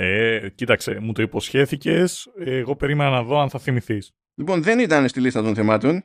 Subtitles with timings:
[0.00, 2.32] Ε, κοίταξε, μου το υποσχέθηκες.
[2.36, 4.12] Εγώ περίμενα να δω αν θα θυμηθείς.
[4.34, 6.02] Λοιπόν, δεν ήταν στη λίστα των θεμάτων,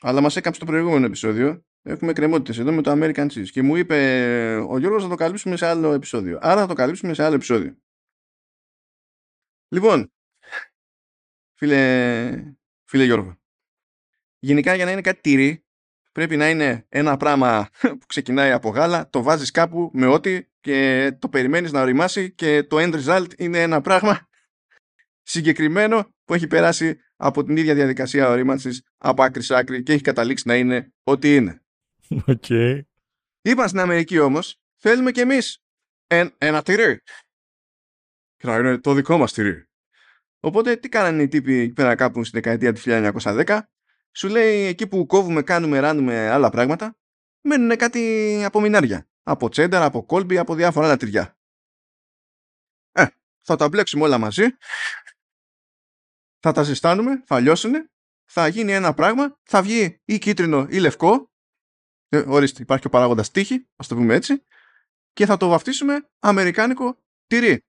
[0.00, 1.64] αλλά μας έκαψε το προηγούμενο επεισόδιο.
[1.82, 3.48] Έχουμε κρεμότητε εδώ με το American Cheese.
[3.50, 3.96] Και μου είπε
[4.68, 6.38] ο Γιώργος να το καλύψουμε σε άλλο επεισόδιο.
[6.40, 7.76] Άρα θα το καλύψουμε σε άλλο επεισόδιο.
[9.68, 10.12] Λοιπόν,
[11.58, 12.54] φίλε,
[12.84, 13.36] φίλε Γιώργο,
[14.38, 15.66] γενικά για να είναι κάτι τυρί,
[16.12, 21.16] πρέπει να είναι ένα πράγμα που ξεκινάει από γάλα, το βάζεις κάπου με ό,τι και
[21.18, 24.28] το περιμένεις να οριμάσει και το end result είναι ένα πράγμα
[25.22, 30.02] συγκεκριμένο που έχει περάσει από την ίδια διαδικασία ορίμανσης από άκρη σε άκρη και έχει
[30.02, 31.62] καταλήξει να είναι ό,τι είναι.
[32.26, 32.80] Okay.
[33.42, 35.62] Είπαν στην Αμερική όμως, θέλουμε κι εμείς
[36.38, 37.00] ένα τυρί.
[38.36, 39.68] Και να είναι το δικό μας τυρί.
[40.40, 43.60] Οπότε τι κάνανε οι τύποι εκεί πέρα κάπου στη δεκαετία του 1910,
[44.12, 46.96] σου λέει εκεί που κόβουμε, κάνουμε, ράνουμε άλλα πράγματα,
[47.40, 49.08] μένουν κάτι από μινάρια.
[49.26, 51.38] Από τσένταρ, από κόλμπι, από διάφορα άλλα τυριά.
[52.92, 53.06] Ε,
[53.40, 54.44] θα τα μπλέξουμε όλα μαζί,
[56.38, 57.72] θα τα ζεστάνουμε, θα λιώσουν,
[58.24, 61.32] θα γίνει ένα πράγμα, θα βγει ή κίτρινο ή λευκό,
[62.08, 64.42] ε, ορίστε υπάρχει ο παράγοντας τύχη, ας το πούμε έτσι,
[65.12, 67.64] και θα το βαφτίσουμε αμερικάνικο τυρί.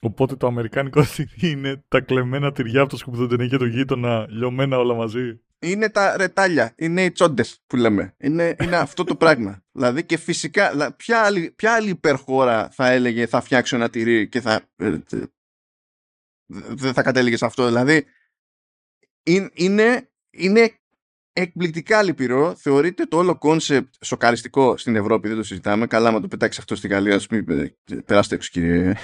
[0.00, 4.78] Οπότε το αμερικάνικο τυρί είναι τα κλεμμένα τυριά από το σκουπιδοτενή και το γείτονα, λιωμένα
[4.78, 5.40] όλα μαζί.
[5.58, 8.14] Είναι τα ρετάλια, είναι οι τσόντες που λέμε.
[8.18, 9.64] Είναι, είναι αυτό το πράγμα.
[9.72, 14.40] Δηλαδή και φυσικά, ποια άλλη, ποια άλλη υπερχώρα θα έλεγε θα φτιάξω ένα τυρί και
[14.40, 14.68] θα.
[14.76, 14.98] Ε,
[16.46, 17.66] δεν θα κατέληγε σε αυτό.
[17.66, 18.06] Δηλαδή
[19.54, 20.78] είναι, είναι
[21.32, 22.54] εκπληκτικά λυπηρό.
[22.54, 25.28] Θεωρείται το όλο concept σοκαριστικό στην Ευρώπη.
[25.28, 25.86] Δεν το συζητάμε.
[25.86, 27.76] Καλά, άμα το πετάξεις αυτό στη Γαλλία, ας πούμε.
[28.04, 28.94] Περάστε έξω, κύριε.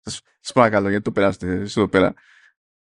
[0.00, 2.14] Σας παρακαλώ, γιατί δεν περνάτε εδώ πέρα.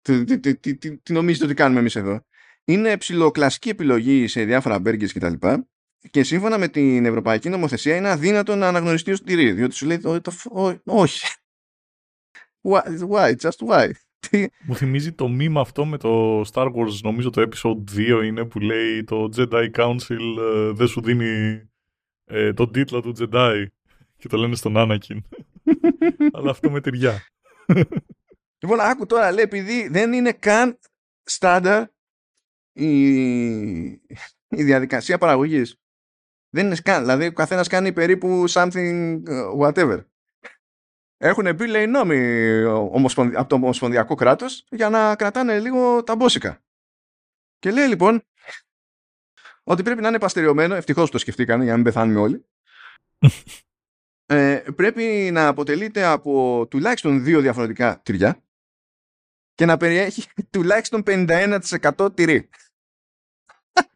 [0.07, 2.21] Τι, τι, τι, τι, νομίζετε ότι κάνουμε εμείς εδώ.
[2.65, 5.33] Είναι ψηλοκλασική επιλογή σε διάφορα burgers κτλ.
[5.33, 9.53] Και, και σύμφωνα με την Ευρωπαϊκή Νομοθεσία είναι αδύνατο να αναγνωριστεί ως τυρί.
[9.53, 10.01] Διότι σου λέει,
[10.85, 11.27] όχι.
[12.63, 13.91] Why, why, just why.
[14.67, 18.59] Μου θυμίζει το μήμα αυτό με το Star Wars, νομίζω το episode 2 είναι που
[18.59, 21.63] λέει το Jedi Council ε, δεν σου δίνει
[22.25, 23.65] ε, τον τίτλο του Jedi
[24.17, 25.19] και το λένε στον Anakin.
[26.37, 27.27] Αλλά αυτό με τυριά.
[28.67, 30.79] Λοιπόν, άκου τώρα, λέει, επειδή δεν είναι καν
[31.23, 31.87] στάνταρ
[32.73, 33.85] η,
[34.49, 35.81] η διαδικασία παραγωγής.
[36.51, 37.01] Δεν είναι καν.
[37.01, 40.05] Δηλαδή, ο καθένας κάνει περίπου something uh, whatever.
[41.17, 42.63] Έχουν μπει, λέει, νόμοι
[43.35, 46.65] από το Ομοσπονδιακό κράτος για να κρατάνε λίγο τα μπόσικα.
[47.59, 48.23] Και λέει, λοιπόν,
[49.63, 52.47] ότι πρέπει να είναι παστεριωμένο, ευτυχώς το σκεφτήκανε για να μην πεθάνουμε όλοι,
[54.27, 58.41] ε, πρέπει να αποτελείται από τουλάχιστον δύο διαφορετικά τυριά
[59.57, 62.49] και να περιέχει τουλάχιστον 51% τυρί.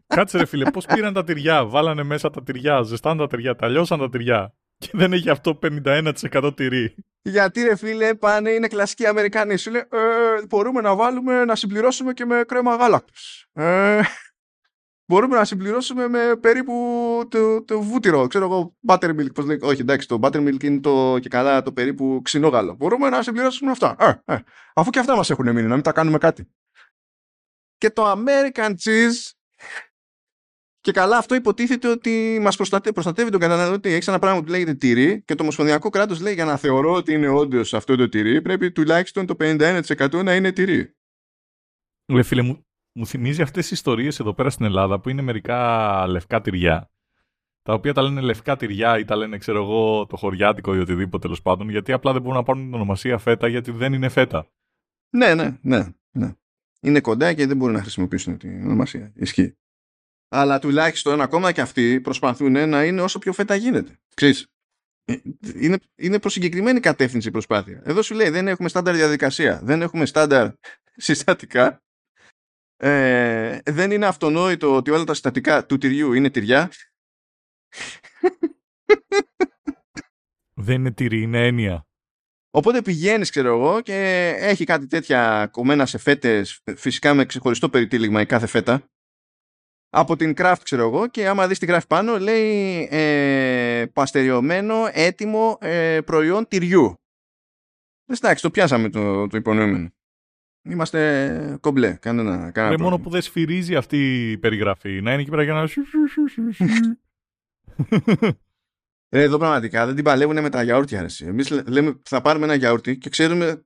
[0.06, 3.68] Κάτσε ρε φίλε, πώς πήραν τα τυριά, βάλανε μέσα τα τυριά, ζεστάν τα τυριά, τα
[3.68, 6.94] λιώσαν τα τυριά και δεν έχει αυτό 51% τυρί.
[7.22, 12.12] Γιατί ρε φίλε πάνε, είναι κλασικοί Αμερικάνοι, σου λέει ε, μπορούμε να βάλουμε, να συμπληρώσουμε
[12.12, 13.46] και με κρέμα γάλακτος.
[13.52, 14.00] Ε,
[15.10, 16.74] μπορούμε να συμπληρώσουμε με περίπου
[17.28, 21.28] το, το βούτυρο, ξέρω εγώ, buttermilk, πώς λέει, όχι εντάξει, το buttermilk είναι το, και
[21.28, 22.74] καλά το περίπου ξινόγαλο.
[22.74, 23.96] Μπορούμε να συμπληρώσουμε αυτά.
[23.98, 24.38] Ε, ε,
[24.74, 26.50] αφού και αυτά μας έχουν μείνει, να μην τα κάνουμε κάτι.
[27.76, 29.30] Και το American cheese
[30.80, 33.92] και καλά, αυτό υποτίθεται ότι μας προστατεύει, προστατεύει τον καταναλωτή.
[33.92, 37.12] Έχει ένα πράγμα που λέγεται τυρί και το Ομοσπονδιακό κράτος λέει για να θεωρώ ότι
[37.12, 40.94] είναι όντως αυτό το τυρί, πρέπει τουλάχιστον το 51% να είναι τυρί.
[42.12, 46.06] Λε, φίλε, μου, μου θυμίζει αυτές τις ιστορίες εδώ πέρα στην Ελλάδα που είναι μερικά
[46.06, 46.90] λευκά τυριά.
[47.62, 51.18] Τα οποία τα λένε λευκά τυριά ή τα λένε, ξέρω εγώ, το χωριάτικο ή οτιδήποτε
[51.18, 54.46] τέλος πάντων, γιατί απλά δεν μπορούν να πάρουν την ονομασία φέτα γιατί δεν είναι φέτα.
[55.10, 55.88] Ναι, ναι, ναι.
[56.10, 56.34] ναι.
[56.80, 59.12] Είναι κοντά και δεν μπορούν να χρησιμοποιήσουν την ονομασία.
[59.14, 59.56] Ισχύει.
[60.28, 63.98] Αλλά τουλάχιστον ακόμα και αυτοί προσπαθούν να είναι όσο πιο φέτα γίνεται.
[64.14, 64.46] Ξέρεις,
[65.04, 65.16] ε,
[65.54, 67.82] είναι, είναι προς συγκεκριμένη κατεύθυνση η προσπάθεια.
[67.84, 70.50] Εδώ σου λέει δεν έχουμε στάνταρ διαδικασία, δεν έχουμε στάνταρ
[70.96, 71.82] συστατικά,
[72.80, 76.70] ε, δεν είναι αυτονόητο ότι όλα τα συστατικά του τυριού είναι τυριά.
[80.54, 81.84] Δεν είναι τυρί, είναι έννοια.
[82.50, 88.20] Οπότε πηγαίνεις, ξέρω εγώ, και έχει κάτι τέτοια κομμένα σε φέτες, φυσικά με ξεχωριστό περιτύλιγμα
[88.20, 88.90] η κάθε φέτα
[89.90, 95.58] από την craft ξέρω εγώ και άμα δεις την craft πάνω λέει ε, παστεριωμένο έτοιμο
[95.60, 96.94] ε, προϊόν τυριού.
[98.06, 99.90] Εντάξει, το πιάσαμε το, το υπονοούμενο.
[100.62, 101.92] Είμαστε κομπλέ.
[101.92, 105.00] Κανένα, κανένα μόνο που δεν σφυρίζει αυτή η περιγραφή.
[105.00, 105.66] Να είναι εκεί πέρα για να...
[109.12, 111.08] Ε, εδώ πραγματικά δεν την παλεύουν με τα γιαούρτια.
[111.20, 113.64] Εμείς λέμε θα πάρουμε ένα γιαούρτι και ξέρουμε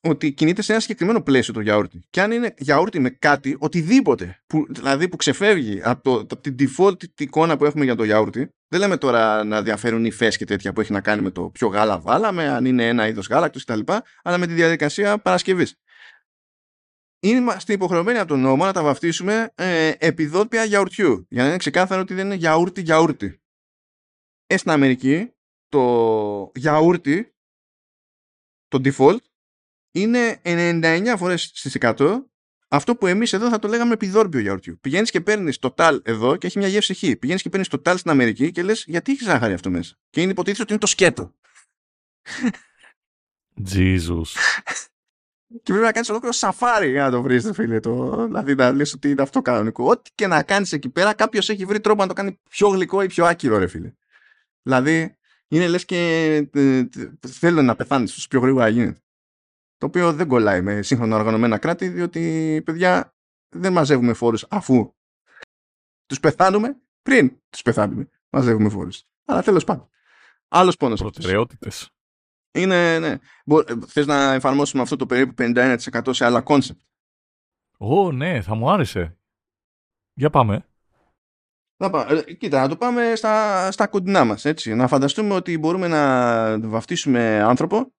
[0.00, 2.02] ότι κινείται σε ένα συγκεκριμένο πλαίσιο το γιαούρτι.
[2.10, 6.56] Και αν είναι γιαούρτι με κάτι, οτιδήποτε, που, δηλαδή που ξεφεύγει από, το, από την
[6.58, 10.72] default εικόνα που έχουμε για το γιαούρτι, δεν λέμε τώρα να διαφέρουν υφέ και τέτοια
[10.72, 13.80] που έχει να κάνει με το ποιο γάλα βάλαμε, αν είναι ένα είδος γάλακτος κτλ.
[14.22, 15.76] Αλλά με τη διαδικασία παρασκευής.
[17.24, 21.26] Είμαστε υποχρεωμένοι από τον νόμο να τα βαφτίσουμε ε, επιδότια γιαουρτιού.
[21.28, 23.42] Για να είναι ξεκάθαρο ότι δεν είναι γιαούρτι γιαούρτι.
[24.46, 25.32] Ε, στην Αμερική
[25.68, 27.34] το γιαούρτι,
[28.68, 29.20] το default,
[29.92, 32.22] είναι 99 φορές στις 100
[32.68, 34.78] αυτό που εμείς εδώ θα το λέγαμε επιδόρπιο γιαουρτιού.
[34.80, 37.18] Πηγαίνεις και παίρνεις το τάλ εδώ και έχει μια γεύση χ.
[37.18, 40.20] Πηγαίνεις και παίρνεις το τάλ στην Αμερική και λες γιατί έχει ζάχαρη αυτό μέσα; Και
[40.20, 41.34] είναι υποτίθεται ότι είναι το σκέτο.
[43.74, 44.24] Jesus.
[45.62, 47.80] Και πρέπει να κάνεις ολόκληρο σαφάρι για να το βρεις, φίλε.
[47.80, 48.24] Το...
[48.26, 49.84] Δηλαδή να λες ότι είναι αυτό κανονικό.
[49.84, 53.02] Ό,τι και να κάνεις εκεί πέρα, κάποιος έχει βρει τρόπο να το κάνει πιο γλυκό
[53.02, 53.92] ή πιο άκυρο, ρε φίλε.
[54.62, 55.16] Δηλαδή,
[55.48, 56.82] είναι λες και ε,
[57.28, 59.00] θέλω να πεθάνεις όσο πιο γρήγορα γίνεται.
[59.76, 63.14] Το οποίο δεν κολλάει με σύγχρονα οργανωμένα κράτη, διότι παιδιά
[63.48, 64.94] δεν μαζεύουμε φόρους αφού
[66.06, 68.08] τους πεθάνουμε πριν τους πεθάνουμε.
[68.30, 69.04] Μαζεύουμε φόρους.
[69.24, 69.88] Αλλά τέλος πάντων.
[70.48, 71.00] Άλλος πόνος.
[71.00, 71.90] Προτεραιότητες.
[72.52, 73.16] Είναι, ναι.
[73.86, 76.80] Θες να εφαρμόσουμε αυτό το περίπου 51% σε άλλα concept.
[77.78, 79.16] Ω, ναι, θα μου άρεσε.
[80.14, 80.66] Για πάμε.
[81.76, 84.74] Ε, κοίτα, να το πάμε στα, στα κοντινά μας, έτσι.
[84.74, 87.92] Να φανταστούμε ότι μπορούμε να βαφτίσουμε άνθρωπο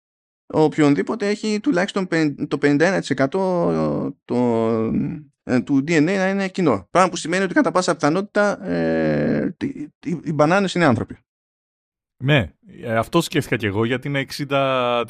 [0.53, 2.07] οποιονδήποτε έχει τουλάχιστον
[2.47, 3.27] το 51%
[4.25, 4.33] το,
[5.43, 6.87] ε, του DNA να είναι κοινό.
[6.91, 11.17] Πράγμα που σημαίνει ότι κατά πάσα πιθανότητα ε, οι, οι μπανάνες είναι άνθρωποι.
[12.23, 15.05] Ναι, ε, αυτό σκέφτηκα και εγώ γιατί είναι 60%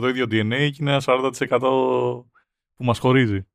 [0.00, 1.32] το ίδιο DNA και είναι ένα 40%
[2.74, 3.46] που μας χωρίζει.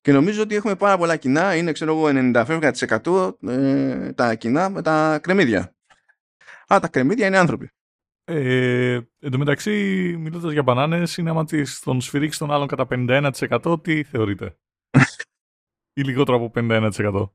[0.00, 4.82] Και νομίζω ότι έχουμε πάρα πολλά κοινά, είναι ξέρω εγώ 90% ε, τα κοινά με
[4.82, 5.76] τα κρεμμύδια.
[6.74, 7.70] Α, τα κρεμμύδια είναι άνθρωποι.
[8.24, 9.70] Ε, εν τω μεταξύ,
[10.18, 11.44] μιλώντας για μπανάνες, είναι άμα
[11.84, 14.58] τον σφυρίξεις τον άλλον κατά 51%, τι θεωρείτε;
[15.98, 17.30] ή λιγότερο από 51%.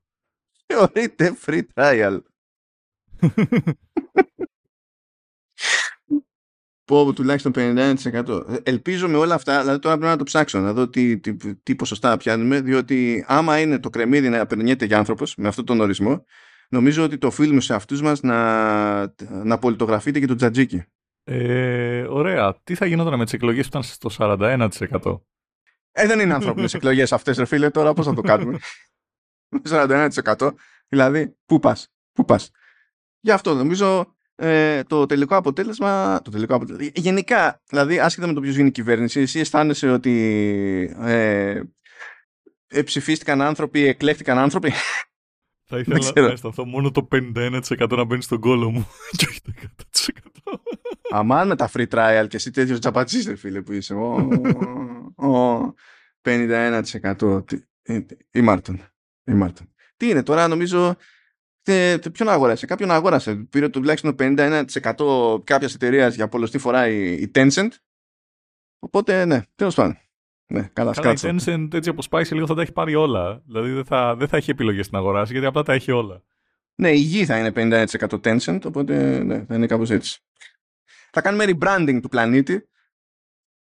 [0.66, 2.20] Θεωρείται free trial.
[6.86, 8.60] Πω τουλάχιστον 51%.
[8.64, 11.76] Ελπίζω με όλα αυτά, δηλαδή τώρα πρέπει να το ψάξω, να δω τι, τι, τι
[11.76, 16.26] ποσοστά πιάνουμε, διότι άμα είναι το κρεμμύδι να περνιέται για άνθρωπος, με αυτόν τον ορισμό,
[16.70, 19.02] νομίζω ότι το οφείλουμε σε αυτούς μας να,
[19.44, 20.84] να πολιτογραφείτε και το τζατζίκι.
[21.24, 22.56] Ε, ωραία.
[22.64, 25.20] Τι θα γινόταν με τις εκλογές που ήταν στο 41%?
[25.92, 28.60] Ε, δεν είναι ανθρώπινες εκλογές αυτές, ρε φίλε, τώρα πώς θα το κάνουμε;
[29.70, 30.54] 41%.
[30.88, 32.52] Δηλαδή, πού πας, πού πας;
[33.26, 38.42] Γι' αυτό νομίζω ε, το τελικό αποτέλεσμα, το τελικό αποτέλεσμα, γενικά, δηλαδή άσχετα με το
[38.42, 41.62] ποιος γίνει η κυβέρνηση, εσύ αισθάνεσαι ότι ε,
[42.68, 44.72] ε, ψηφίστηκαν άνθρωποι, εκλέχτηκαν άνθρωποι;
[45.64, 48.88] Θα ήθελα να αισθανθώ μόνο το 51% να μπαίνει στον κόλο μου
[49.18, 49.52] και όχι το
[50.46, 50.54] 100%.
[51.12, 53.94] Αμάν με τα free trial και εσύ τέτοιος τζαπατσίς φίλε που είσαι.
[55.16, 55.74] Ο,
[56.22, 57.44] 51%
[58.32, 58.82] η Μάρτον.
[59.24, 59.74] Η Μάρτον.
[59.98, 60.96] Τι είναι τώρα νομίζω
[61.64, 63.36] και, ποιον αγόρασε, κάποιον αγόρασε.
[63.36, 67.70] Πήρε τουλάχιστον 51% κάποιας εταιρείας για πολλωστή φορά η, η Tencent.
[68.80, 69.98] Οπότε ναι, τέλος πάντων.
[70.48, 73.42] Ναι, καλά, καλά η Tencent έτσι όπως πάει σε λίγο θα τα έχει πάρει όλα.
[73.46, 76.24] Δηλαδή δεν θα, δεν θα έχει επιλογές να αγοράσει γιατί απλά τα έχει όλα.
[76.76, 80.20] Ναι, η γη θα είναι 51% Tencent, οπότε ναι, θα είναι κάπως έτσι.
[81.12, 82.68] Θα κάνουμε rebranding του πλανήτη.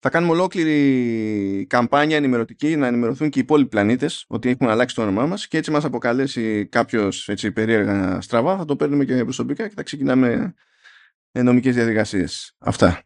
[0.05, 5.03] Θα κάνουμε ολόκληρη καμπάνια ενημερωτική να ενημερωθούν και οι υπόλοιποι πλανήτες ότι έχουν αλλάξει το
[5.03, 8.57] όνομά μας και έτσι μας αποκαλέσει κάποιος περίεργα στραβά.
[8.57, 10.55] Θα το παίρνουμε και προσωπικά και θα ξεκινάμε
[11.33, 12.55] νομικές διαδικασίες.
[12.59, 13.03] Αυτά.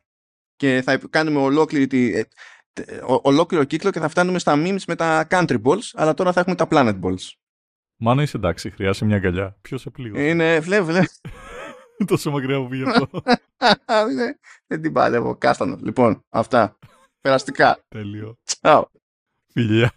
[0.57, 2.27] Και θα κάνουμε ολόκληρη
[2.73, 6.41] ε, ολόκληρο κύκλο και θα φτάνουμε στα memes με τα country balls, αλλά τώρα θα
[6.41, 7.33] έχουμε τα planet balls.
[7.97, 9.57] Μάνα είσαι εντάξει, χρειάζεται μια αγκαλιά.
[9.61, 11.01] Ποιος σε πλήγωσε; Είναι, βλέ, βλέ.
[12.07, 13.09] Τόσο μακριά που πήγε αυτό.
[14.67, 15.37] Δεν την παλεύω.
[15.37, 15.81] Κάστανος.
[15.83, 16.79] Λοιπόν, αυτά.
[17.21, 17.79] Περαστικά.
[17.89, 18.39] Τέλειο.
[18.45, 18.91] Τσάου.
[19.53, 19.93] Φιλιά.